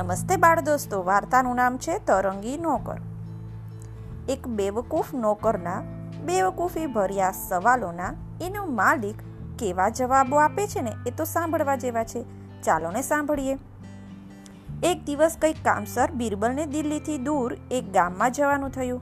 [0.00, 2.96] નમસ્તે બાળ દોસ્તો, વાર્તાનું નામ છે તરંગી નોકર.
[4.28, 5.82] એક બેવકૂફ નોકરના
[6.24, 9.14] બેવકૂફી ભર્યા સવાલોના એનો માલિક
[9.58, 12.24] કેવા જવાબો આપે છે ને એ તો સાંભળવા જેવા છે.
[12.62, 13.58] ચાલો ને સાંભળીએ.
[14.82, 19.00] એક દિવસ કંઈક કામસર બિરબલને દિલ્હીથી દૂર એક ગામમાં જવાનું થયું.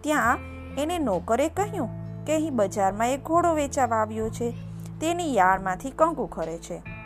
[0.00, 0.38] ત્યાં
[0.78, 1.88] એને નોકરે કહ્યું
[2.24, 4.50] કે અહીં બજારમાં એક ઘોડો વેચાવા આવ્યો છે.
[5.00, 6.97] તેની યાળમાંથી કંકુ ખરે છે.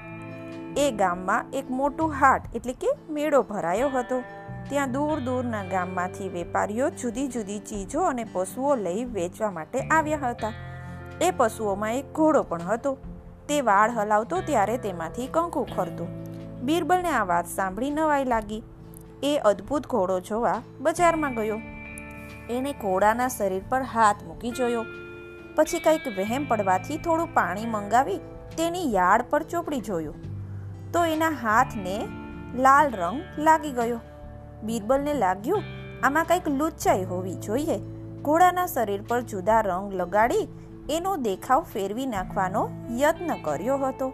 [0.76, 4.22] એ ગામમાં એક મોટું હાટ એટલે કે મેળો ભરાયો હતો.
[4.68, 10.52] ત્યાં દૂર દૂરના ગામમાંથી વેપારીઓ જુદી જુદી ચીજો અને પશુઓ લઈ વેચવા માટે આવ્યા હતા.
[11.20, 12.98] એ પશુઓમાં એક ઘોડો પણ હતો.
[13.48, 16.08] તે વાળ હલાવતો ત્યારે તેમાંથી કંકુ ખરતું.
[16.60, 18.62] બિરબલને આ વાત સાંભળી નવાઈ લાગી.
[19.22, 21.60] એ અદ્ભુત ઘોડો જોવા બજારમાં ગયો.
[22.50, 24.84] એણે ઘોડાના શરીર પર હાથ મૂકી જોયો.
[25.54, 28.16] પછી કંઈક વહેમ પડવાથી થોડું પાણી મંગાવી
[28.56, 30.31] તેની યાળ પર ચોપડી જોયું.
[30.92, 32.08] તો એના હાથને
[32.54, 34.00] લાલ રંગ લાગી ગયો.
[34.62, 35.62] બીરબલને લાગ્યું,
[36.02, 37.78] આમાં કંઈક લુચ્ચાઈ હોવી જોઈએ.
[38.22, 40.48] ઘોડાના શરીર પર જુદા રંગ લગાડી
[40.90, 44.12] એનો દેખાવ ફેરવી નાખવાનો યત્ન કર્યો હતો.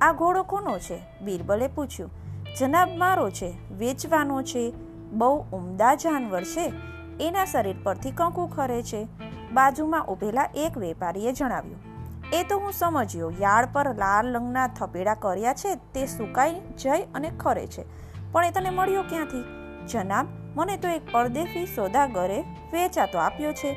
[0.00, 1.02] આ ઘોડો કોનો છે?
[1.20, 2.10] બીરબલે પૂછ્યું.
[2.58, 4.72] જનાબ મારો છે, વેચવાનો છે,
[5.12, 6.72] બહુ ઉમદા જાનવર છે.
[7.20, 9.06] એના શરીર પરથી કંકુ ખરે છે.
[9.52, 11.87] બાજુમાં ઊભેલા એક વેપારીએ જણાવ્યું.
[12.32, 13.32] એ તો હું સમજ્યો.
[13.40, 17.84] યાળ પર લાલ રંગના થપેડા કર્યા છે, તે સુકાઈ જાય અને ખરે છે.
[18.32, 19.44] પણ એ તને મળ્યો ક્યાંથી?
[19.86, 22.40] જનાબ, મને તો એક પરદેશી સોદાગરે
[22.72, 23.72] વેચાતો આપ્યો છે.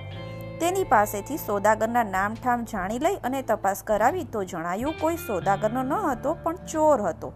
[0.62, 5.94] તેની પાસેથી સોદાગરના નામ ઠામ જાણી લઈ અને તપાસ કરાવી તો જણાયું, કોઈ સોદાગરનો ન
[5.94, 7.34] હતો, પણ ચોર હતો.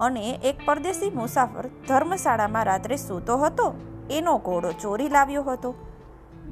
[0.00, 3.74] અને એક પરદેશી મુસાફર ધર્મશાળામાં રાત્રે સૂતો હતો.
[4.10, 5.74] એનો ઘોડો ચોરી લાવ્યો હતો.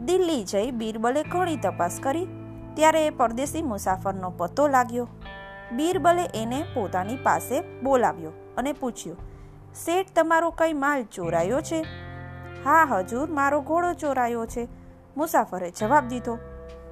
[0.05, 2.46] દિલ્હી જઈ બિરબલે ઘણી તપાસ કરી.
[2.77, 5.09] ત્યારે એ પરદેશી મુસાફરનો પતો લાગ્યો.
[5.73, 9.19] બીરબલે એને પોતાની પાસે બોલાવ્યો અને પૂછ્યું,
[9.75, 11.81] શેઠ, તમારો કઈ માલ ચોરાયો છે?
[12.65, 14.69] હા, હજુર, મારો ઘોડો ચોરાયો છે.
[15.17, 16.39] મુસાફરે જવાબ દીધો,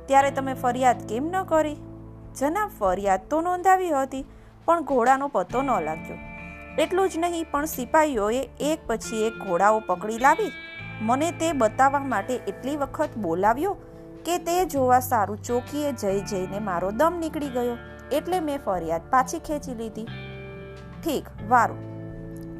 [0.06, 1.78] ત્યારે તમે ફરિયાદ કેમ ન કરી?
[2.36, 4.26] જનાબ, ફરિયાદ તો નોંધાવી હતી,
[4.66, 6.18] પણ ઘોડાનો પતો ન લાગ્યો.
[6.78, 10.52] એટલું જ નહીં, પણ સિપાહીઓએ એક પછી એક ઘોડાઓ પકડી લાવી?
[11.00, 13.76] મને તે બતાવવા માટે એટલી વખત બોલાવ્યો?
[14.24, 17.76] કે તે જોવા સારું ચોકીએ જઈ જઈને મારો દમ નીકળી ગયો.
[18.12, 20.04] એટલે મેં ફરિયાદ પાછી ખેંચી લીધી.
[21.04, 21.78] ઠીક, વારું.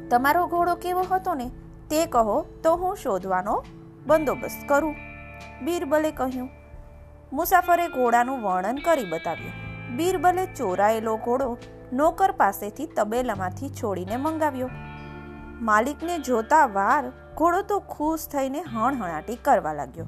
[0.09, 1.51] તમારો ઘોડો કેવો હતો ને?
[1.89, 3.63] તે કહો તો હું શોધવાનો
[4.07, 4.95] બંદોબસ્ત કરું.
[5.65, 6.49] બીરબલે કહ્યું.
[7.33, 9.51] મુસાફરે ઘોડાનું વર્ણન કરી બતાવ્યું.
[9.97, 11.57] બીરબલે ચોરાયેલો ઘોડો
[11.93, 14.69] નોકર પાસેથી તબેલામાંથી છોડીને મંગાવ્યો.
[15.61, 20.05] માલિકને જોતા વાર ઘોડો તો ખુશ થઈને હણહણાટી કરવા લાગ્યો.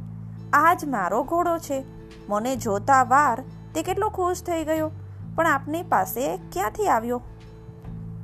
[0.54, 1.84] આ જ મારો ઘોડો છે.
[2.30, 3.44] મને જોતા વાર
[3.76, 4.92] તે કેટલો ખુશ થઈ ગયો.
[5.36, 7.22] પણ આપની પાસે ક્યાંથી આવ્યો?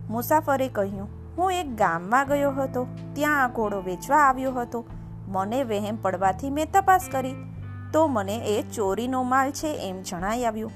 [0.09, 1.07] મુસાફરે કહ્યું,
[1.37, 2.87] હું એક ગામમાં ગયો હતો.
[3.13, 4.85] ત્યાં આ ઘોડો વેચવા આવ્યો હતો.
[5.27, 7.35] મને વહેમ પડવાથી મેં તપાસ કરી.
[7.93, 10.71] તો મને એ ચોરીનો માલ છે એમ જણાઈ આવ્યું.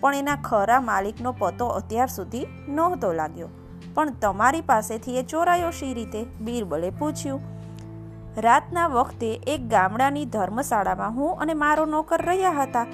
[0.00, 3.48] પણ એના ખરા માલિકનો પતો અત્યાર સુધી નહોતો લાગ્યો.
[3.94, 6.24] પણ તમારી પાસેથી એ ચોરાયો શી રીતે?
[6.24, 7.59] બીરબલે પૂછ્યું
[8.36, 12.86] રાતના વખતે એક ગામડાની ધર્મશાળામાં હું અને મારો નોકર રહ્યા હતા.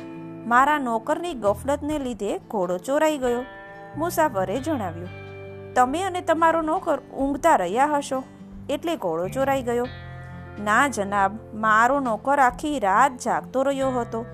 [0.46, 3.42] મારા નોકરની ગફલતને લીધે ઘોડો ચોરાઈ ગયો.
[3.96, 5.08] મુસાફરે જણાવ્યું,
[5.74, 8.22] તમે અને તમારો નોકર ઊંઘતા રહ્યા હશો.
[8.70, 9.86] એટલે ઘોડો ચોરાઈ ગયો.
[10.64, 14.24] ના જનાબ, મારો નોકર આખી રાત જાગતો રહ્યો હતો.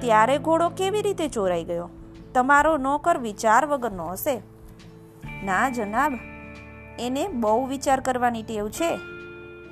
[0.00, 1.90] ત્યારે ઘોડો કેવી રીતે ચોરાઈ ગયો?
[2.34, 4.36] તમારો નોકર વિચાર વગરનો હશે.
[5.44, 6.12] ના જનાબ,
[6.98, 8.98] એને બહુ વિચાર કરવાની ટેવ છે.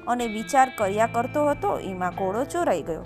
[0.09, 3.03] અને વિચાર કર્યા કરતો હતો, એમાં ઘોડો ચોરાઈ ગયો.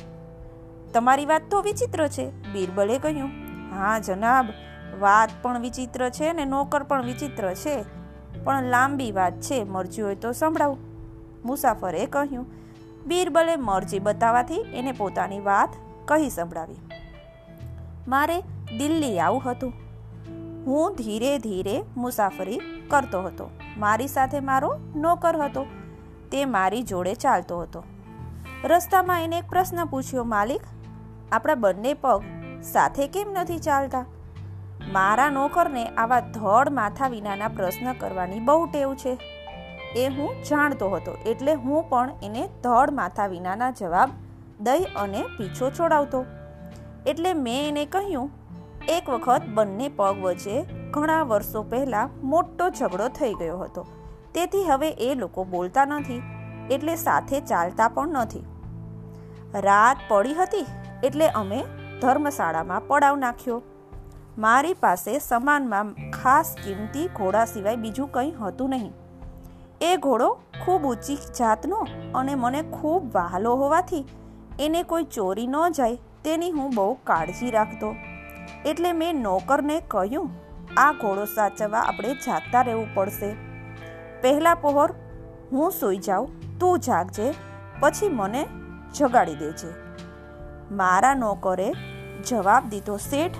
[0.94, 3.30] તમારી વાત તો વિચિત્ર છે, બિરબલે કહ્યું.
[3.74, 4.46] હા, જનાબ,
[5.00, 7.84] વાત પણ વિચિત્ર છે ને નોકર પણ વિચિત્ર છે,
[8.44, 10.78] પણ લાંબી વાત છે, મરજી હોય તો સંભળાવું.
[11.44, 12.46] મુસાફરે કહ્યું.
[13.06, 15.68] બિરબલે મરજી બતાવવાથી એને પોતાની વાત
[16.04, 16.74] કહી સંભળાવી.
[18.08, 18.40] મારે
[18.78, 19.72] દિલ્હી આવું હતું.
[20.66, 22.60] હું ધીરે ધીરે મુસાફરી
[22.90, 23.50] કરતો હતો.
[23.78, 25.66] મારી સાથે મારો નોકર હતો.
[26.32, 27.84] તે મારી જોડે ચાલતો હતો.
[28.64, 30.60] રસ્તામાં એને એક પ્રશ્ન પૂછ્યો, માલિક,
[31.32, 32.22] આપણા બંને પગ
[32.62, 34.04] સાથે કેમ નથી ચાલતા?
[34.92, 39.18] મારા નોકરને આવા ધડ માથા વિનાના પ્રશ્ન કરવાની બહુ ટેવ છે.
[39.96, 44.10] એ હું જાણતો હતો, એટલે હું પણ એને ધડ માથા વિનાના જવાબ
[44.60, 46.24] દઈ અને પીછો છોડાવતો.
[47.06, 48.30] એટલે મેં એને કહ્યું,
[48.88, 53.86] એક વખત બંને પગ વચ્ચે ઘણા વર્ષો પહેલા મોટો ઝઘડો થઈ ગયો હતો.
[54.34, 56.22] તેથી હવે એ લોકો બોલતા નથી,
[56.70, 58.44] એટલે સાથે ચાલતા પણ નથી.
[59.60, 60.66] રાત પડી હતી,
[61.04, 61.60] એટલે અમે
[62.02, 63.62] ધર્મશાળામાં પડાવ નાખ્યો.
[64.38, 68.92] મારી પાસે સમાનમાં ખાસ કિંમતી ઘોડા સિવાય બીજું કંઈ હતું નહીં.
[69.80, 70.28] એ ઘોડો
[70.64, 71.80] ખૂબ ઊંચી જાતનો
[72.14, 74.04] અને મને ખૂબ વહાલો હોવાથી
[74.60, 77.90] એને કોઈ ચોરી ન જાય તેની હું બહુ કાળજી રાખતો.
[78.66, 80.30] એટલે મેં નોકરને કહ્યું,
[80.76, 83.30] આ ઘોડો સાચવવા આપણે જાગતા રહેવું પડશે.
[84.22, 84.92] પહેલા પહોર
[85.52, 87.34] હું સૂઈ જાઉં, તું જાગજે,
[87.80, 88.46] પછી મને
[88.94, 89.68] જગાડી દેજે.
[90.72, 91.72] મારા નોકરે
[92.28, 93.36] જવાબ દીધો, શેઠ,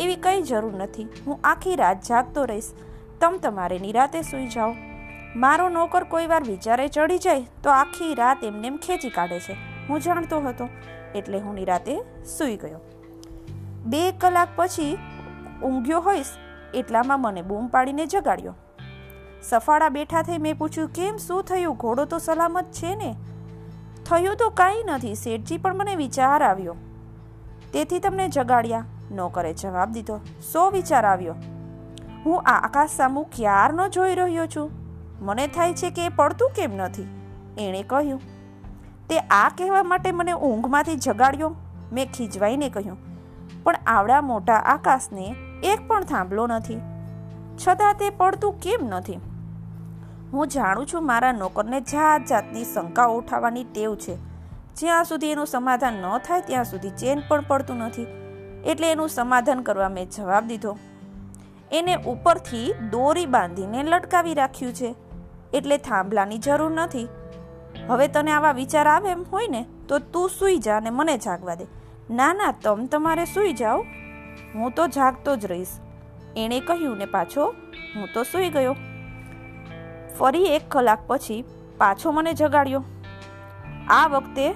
[0.00, 2.70] એવી કંઈ જરૂર નથી, હું આખી રાત જાગતો રહીશ,
[3.20, 4.74] તમ તમારે નિરાતે સૂઈ જાઓ.
[5.36, 9.56] મારો નોકર કોઈ વાર વિચારે ચડી જાય, તો આખી રાત એમને એમ ખેંચી કાઢે છે.
[9.88, 10.68] હું જાણતો હતો,
[11.14, 12.80] એટલે હું નિરાતે સૂઈ ગયો.
[13.86, 14.98] બે કલાક પછી
[15.62, 16.26] ઊંઘ્યો હોઈશ,
[16.74, 18.54] એટલામાં મને બૂમ પાડીને જગાડ્યો.
[19.50, 21.16] સફાળા બેઠા થઈ મેં પૂછ્યું, કેમ?
[21.16, 21.76] શું થયું?
[21.76, 23.16] ઘોડો તો સલામત છે ને?
[24.06, 26.74] થયું તો કાંઈ નથી, શેઠજી પણ મને વિચાર આવ્યો.
[27.72, 28.84] તેથી તમને જગાડ્યા?
[29.10, 30.20] નોકરે જવાબ દીધો,
[30.52, 31.34] સો વિચાર આવ્યો.
[32.26, 34.70] હું આકાશ સામુ ક્યારનો જોઈ રહ્યો છું?
[35.20, 37.02] મને થાય છે કે એ પડતું કેમ નથી?
[37.58, 38.20] એણે કહ્યું.
[39.08, 41.54] તે આ કહેવા માટે મને ઊંઘમાંથી જગાડ્યો?
[41.92, 42.98] મેં ખીજવાઈને કહ્યું.
[43.64, 45.34] પણ આવડા મોટા આકાશને
[45.64, 46.80] એક પણ થાંભલો નથી.
[47.68, 49.20] છતાં તે પડતું કેમ નથી?
[50.32, 54.16] હું જાણું છું મારા નોકરને જાત જાતની શંકા ઉઠાવવાની ટેવ છે.
[54.74, 58.06] જ્યાં સુધી એનું સમાધાન ન થાય, ત્યાં સુધી ચેન પણ પડતું નથી.
[58.66, 60.78] એટલે એનું સમાધાન કરવા મેં જવાબ દીધો.
[61.72, 64.94] એને ઉપરથી દોરી બાંધીને લટકાવી રાખ્યું છે.
[65.54, 67.08] એટલે થાંભલાની જરૂર નથી.
[67.88, 71.54] હવે તને આવા વિચાર આવે એમ હોય ને, તો તું સૂઈ જા અને મને જાગવા
[71.54, 71.66] દે.
[72.10, 73.80] ના ના, તમ તમારે સૂઈ જાઓ.
[74.54, 75.68] હું તો જાગતો જ રહીશ.
[76.36, 77.54] એણે કહ્યું ને પાછો,
[77.96, 78.76] હું તો સૂઈ ગયો.
[80.18, 81.44] ફરી એક કલાક પછી
[81.78, 82.82] પાછો મને જગાડ્યો.
[83.90, 84.46] આ વખતે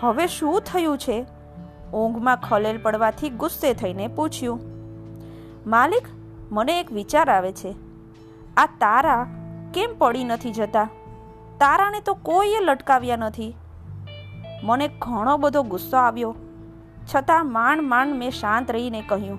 [0.00, 1.16] હવે શું થયું છે?
[1.94, 4.60] ઊંઘમાં ખલેલ પડવાથી ગુસ્સે થઈને પૂછ્યું.
[5.66, 6.06] માલિક,
[6.52, 7.74] મને એક વિચાર આવે છે.
[8.56, 9.26] આ તારા
[9.74, 10.88] કેમ પડી નથી જતા?
[11.58, 13.52] તારાને તો કોઈએ લટકાવ્યા નથી.
[14.62, 16.34] મને ઘણો બધો ગુસ્સો આવ્યો.
[17.14, 19.38] છતાં માંડ માંડ મેં શાંત રહીને કહ્યું,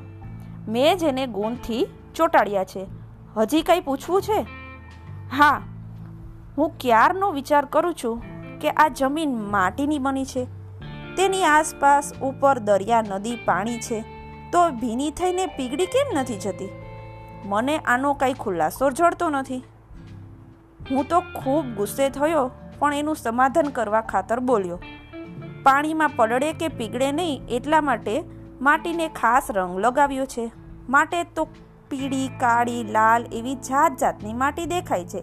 [0.68, 1.84] મેં જ એને ગુણથી
[2.16, 2.86] ચોંટાડ્યા છે.
[3.38, 4.40] હજી કંઈ પૂછવું છે?
[5.32, 5.62] હા,
[6.58, 8.22] હું ક્યારનો વિચાર કરું છું
[8.60, 10.48] કે આ જમીન માટીની બની છે.
[11.18, 14.02] તેની આસપાસ ઉપર દરિયા, નદી, પાણી છે,
[14.52, 16.70] તો ભીની થઈને પીગળી કેમ નથી જતી?
[17.46, 19.64] મને આનો કંઈ ખુલાસો જડતો નથી.
[20.92, 24.80] હું તો ખૂબ ગુસ્સે થયો, પણ એનું સમાધાન કરવા ખાતર બોલ્યો.
[25.64, 28.24] પાણીમાં પડડે કે પીગળે નહીં, એટલા માટે
[28.62, 30.52] માટીને ખાસ રંગ લગાવ્યો છે.
[30.90, 31.48] માટે તો
[31.90, 35.22] પીળી, કાળી, લાલ એવી જાત જાતની માટી દેખાય છે.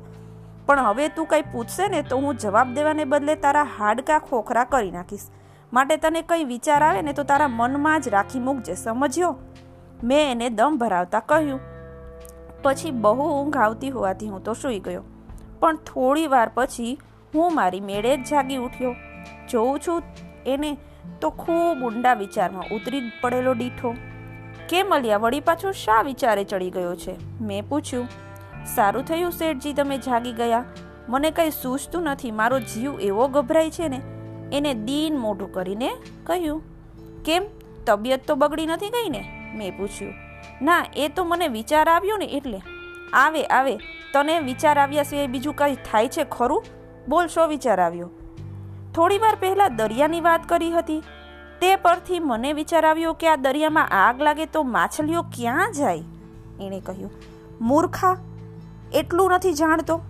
[0.66, 4.90] પણ હવે તું કંઈ પૂછશે ને તો હું જવાબ દેવાને બદલે તારા હાડકા ખોખરા કરી
[4.90, 5.26] નાખીશ.
[5.72, 9.32] માટે તને કંઈ વિચાર આવે ને તો તારા મનમાં જ રાખી મૂકજે સમજ્યો.
[10.04, 11.60] મેં એને દમ ભરાવતા કહ્યું,
[12.62, 15.04] પછી બહુ ઊંઘ આવતી હોવાથી હું તો સૂઈ ગયો.
[15.60, 16.94] પણ થોડી વાર પછી
[17.34, 18.94] હું મારી મેળે જ જાગી ઉઠ્યો.
[19.50, 20.02] જોઉં છું
[20.46, 20.70] એને
[21.20, 23.94] તો ખૂબ ઊંડા વિચારમાં ઉતરી પડેલો દીઠો
[24.68, 27.40] કેમ મળ્યા વળી પાછો શા વિચારે ચડી ગયો છે?
[27.40, 28.08] મેં પૂછ્યું,
[28.74, 30.64] સારું થયું શેઠજી તમે જાગી ગયા.
[31.08, 32.30] મને કંઈ સૂઝતું નથી.
[32.30, 34.00] મારો જીવ એવો ગભરાય છે ને,
[34.52, 35.90] એને દીન મોઢું કરીને
[36.24, 36.62] કહ્યું.
[37.22, 37.42] કેમ?
[37.86, 39.52] તબિયત તો બગડી નથી ગઈ ને?
[39.54, 40.14] મેં પૂછ્યું.
[40.62, 42.60] ના, એ તો મને વિચાર આવ્યો ને એટલે.
[43.12, 43.76] આવે આવે.
[44.12, 46.64] તને વિચાર આવ્યા સિવાય બીજું કંઈ થાય છે ખરું?
[47.08, 48.10] બોલ, શો વિચાર આવ્યો?
[48.94, 51.02] થોડી વાર પહેલાં દરિયાની વાત કરી હતી.
[51.60, 56.02] તે પરથી મને વિચાર આવ્યો કે આ દરિયામાં આગ લાગે તો માછલીઓ ક્યાં જાય?
[56.60, 57.10] એણે કહ્યું,
[57.60, 58.16] મૂર્ખા,
[58.92, 60.00] એટલું નથી જાણતો.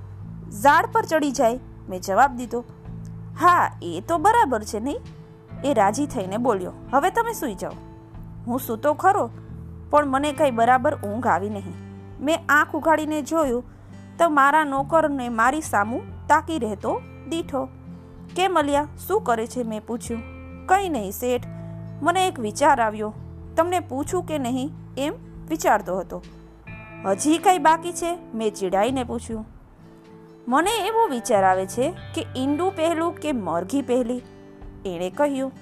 [0.62, 1.60] ઝાડ પર ચડી જાય.
[1.88, 2.64] મેં જવાબ દીધો,
[3.40, 5.00] હા, એ તો બરાબર છે નહીં.
[5.64, 7.72] એ રાજી થઈને બોલ્યો, હવે તમે સૂઈ જાઓ.
[8.46, 9.30] હું સૂતો ખરો,
[9.90, 11.74] પણ મને કંઈ બરાબર ઊંઘ આવી નહીં.
[12.20, 13.64] મેં આંખ ઉઘાડીને જોયું,
[14.18, 17.68] તો મારા નોકરને મારી સામું તાકી રહેતો દીઠો.
[18.36, 19.62] કે મલ્યા શું કરે છે?
[19.62, 20.33] મેં પૂછ્યું
[20.66, 21.46] કંઈ નહીં શેઠ.
[22.02, 23.14] મને એક વિચાર આવ્યો.
[23.56, 25.14] તમને પૂછું કે નહીં એમ
[25.48, 26.22] વિચારતો હતો.
[27.04, 28.18] હજી કંઈ બાકી છે?
[28.34, 29.46] મેં ચીડાઈને પૂછ્યું.
[30.48, 34.22] મને એવો વિચાર આવે છે કે ઈંડું પહેલું કે મરઘી પહેલી?
[34.86, 35.52] એણે કહ્યું,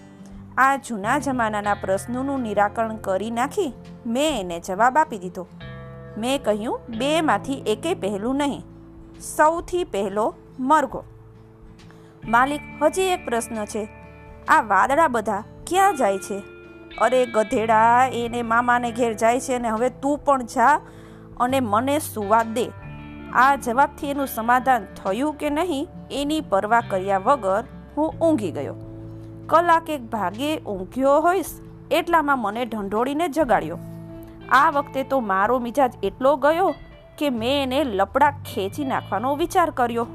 [0.59, 3.73] આ જૂના જમાનાના પ્રશ્નોનું નિરાકરણ કરી નાખી
[4.06, 5.47] મેં એને જવાબ આપી દીધો.
[6.18, 8.62] મેં કહ્યું, બેમાંથી એકે પહેલું નહીં,
[9.37, 11.04] સૌથી પહેલો મરઘો.
[12.28, 14.01] માલિક, હજી એક પ્રશ્ન છે.
[14.49, 16.42] આ વાદળા બધા ક્યાં જાય છે?
[17.00, 20.80] અરે ગધેડા, એને મામાને ઘેર જાય છે અને હવે તું પણ જા
[21.40, 22.70] અને મને સુવા દે.
[23.32, 27.64] આ જવાબથી એનું સમાધાન થયું કે નહીં એની પરવા કર્યા વગર
[27.96, 28.75] હું ઊંઘી ગયો.
[29.46, 31.46] કલાક એક ભાગે ઊંઘ્યો હોઈશ
[31.90, 33.78] એટલામાં મને ઢંઢોળીને જગાડ્યો.
[34.52, 36.75] આ વખતે તો મારો મિજાજ એટલો ગયો
[37.18, 40.06] કે મેં એને લપડા ખેંચી નાખવાનો વિચાર કર્યો.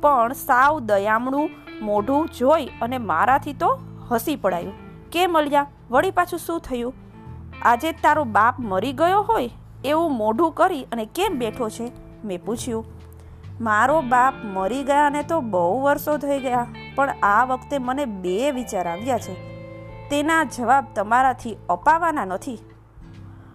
[0.00, 1.50] પણ સાવ દયામણું
[1.82, 3.70] મોઢું જોઈ અને મારાથી તો
[4.10, 4.74] હસી પડાયું.
[5.12, 6.94] કે મળ્યા વળી પાછું શું થયું?
[7.62, 9.50] આજે તારો બાપ મરી ગયો હોય
[9.84, 11.86] એવું મોઢું કરી અને કેમ બેઠો છે?
[12.24, 12.84] મેં પૂછ્યું.
[13.60, 18.86] મારો બાપ મરી ગયાને તો બહુ વર્ષો થઈ ગયા, પણ આ વખતે મને બે વિચાર
[18.88, 19.34] આવ્યા છે.
[20.10, 22.58] તેના જવાબ તમારાથી અપાવાના નથી.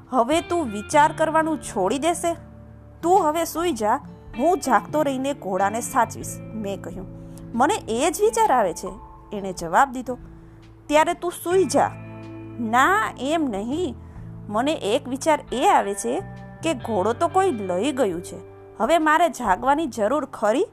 [0.09, 2.31] હવે તું વિચાર કરવાનું છોડી દેશે.
[3.01, 3.97] તું હવે સૂઈ જા.
[4.37, 7.07] હું જાગતો રહીને ઘોડાને સાચવીશ, મેં કહ્યું.
[7.53, 8.89] મને એ જ વિચાર આવે છે.
[9.33, 10.17] એણે જવાબ દીધો,
[10.87, 11.91] ત્યારે તું સૂઈ જા.
[12.59, 13.95] ના, એમ નહીં.
[14.49, 16.21] મને એક વિચાર એ આવે છે
[16.63, 18.37] કે ઘોડો તો કોઈ લઈ ગયું છે.
[18.77, 20.65] હવે મારે જાગવાની જરૂર ખરી?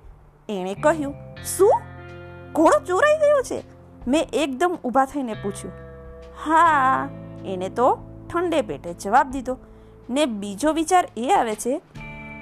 [0.48, 1.14] એણે કહ્યું,
[1.44, 1.72] શું?
[2.52, 3.62] ઘોડો ચોરાઈ ગયો છે?
[4.06, 5.74] મેં એકદમ ઊભા થઈને પૂછ્યું,
[6.44, 7.08] હા.
[7.44, 7.98] એને તો
[8.32, 9.56] ઠંડે પેટે જવાબ દીધો,
[10.10, 11.80] ને બીજો વિચાર એ આવે છે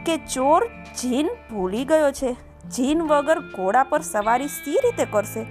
[0.07, 0.67] કે ચોર
[1.01, 2.52] જીન ભૂલી ગયો છે.
[2.71, 5.43] જીન વગર ઘોડા પર સવારી સી રીતે કરશે?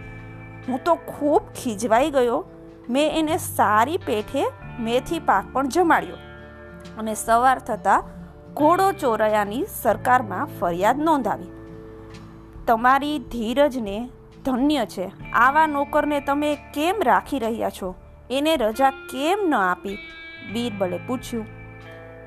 [0.68, 2.46] હું તો ખૂબ ખીજવાઈ ગયો.
[2.89, 4.48] મેં એને સારી પેઠે
[4.80, 6.15] મેથી પાક પણ જમાડ્યો
[6.98, 8.03] અને સવાર થતાં
[8.53, 11.46] ઘોડો ચોરાયાની સરકારમાં ફરિયાદ નોંધાવી.
[12.68, 14.10] તમારી ધીરજને
[14.46, 15.32] ધન્ય છે.
[15.34, 17.96] આવા નોકરને તમે કેમ રાખી રહ્યા છો?
[18.32, 19.98] એને રજા કેમ ન આપી?
[20.53, 21.46] બીરબલે પૂછ્યું.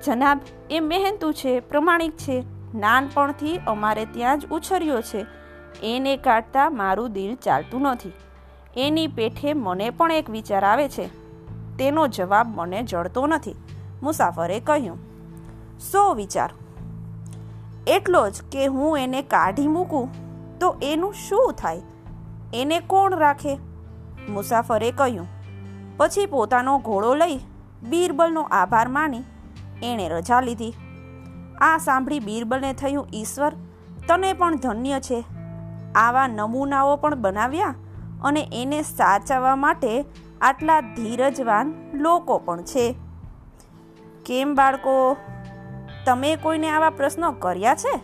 [0.06, 2.53] જનાબ, એ મહેનતુ છે, પ્રમાણિક છે.
[2.74, 5.26] નાનપણથી અમારે ત્યાં જ ઉછર્યો છે.
[5.82, 8.12] એને કાઢતા મારું દિલ ચાલતું નથી.
[8.76, 11.06] એની પેઠે મને પણ એક વિચાર આવે છે.
[11.76, 13.54] તેનો જવાબ મને જડતો નથી.
[14.02, 14.98] મુસાફરે કહ્યું,
[15.80, 16.50] સો વિચાર.
[17.86, 20.08] એટલો જ કે હું એને કાઢી મૂકું,
[20.58, 21.82] તો એનું શું થાય?
[22.54, 23.58] એને કોણ રાખે?
[24.28, 25.26] મુસાફરે કહ્યું,
[25.96, 27.38] પછી પોતાનો ઘોડો લઈ
[27.82, 29.22] બીરબલનો આભાર માની
[29.82, 30.74] એણે રજા લીધી.
[31.64, 33.52] આ સાંભળી બીરબલને થયું, ઈશ્વર,
[34.08, 35.24] તને પણ ધન્ય છે.
[35.94, 37.74] આવા નમૂનાઓ પણ બનાવ્યા
[38.22, 40.04] અને એને સાચવવા માટે
[40.40, 42.94] આટલા ધીરજવાન લોકો પણ છે.
[44.26, 45.16] કેમ બાળકો,
[46.06, 48.00] તમે કોઈને આવા પ્રશ્નો કર્યા છે?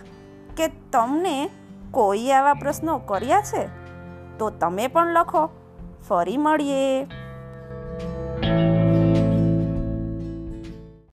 [0.56, 1.50] કે તમને
[1.90, 3.68] કોઈ આવા પ્રશ્નો કર્યા છે?
[4.38, 5.48] તો તમે પણ લખો.
[6.08, 7.06] ફરી મળીએ.